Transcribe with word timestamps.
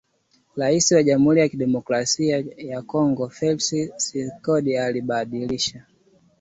Raisi 0.55 0.95
wa 0.95 1.03
jamhuri 1.03 1.39
ya 1.39 1.49
kidemokrasia 1.49 2.43
ya 2.57 2.81
Kongo 2.81 3.29
Felix 3.29 3.69
Thisekedi 3.69 4.77
alibadilisha 4.77 5.85